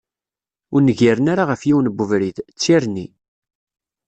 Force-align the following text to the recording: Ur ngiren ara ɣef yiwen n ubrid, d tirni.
Ur 0.73 0.81
ngiren 0.87 1.31
ara 1.33 1.43
ɣef 1.49 1.61
yiwen 1.67 1.87
n 1.91 1.91
ubrid, 2.03 2.37
d 2.47 2.55
tirni. 2.61 3.07